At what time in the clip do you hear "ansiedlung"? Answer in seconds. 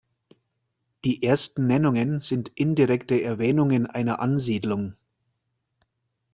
4.19-4.95